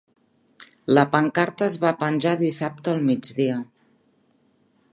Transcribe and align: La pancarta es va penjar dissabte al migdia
La 0.97 1.03
pancarta 1.15 1.67
es 1.67 1.75
va 1.83 1.91
penjar 1.99 2.33
dissabte 2.41 2.95
al 2.95 3.05
migdia 3.11 3.59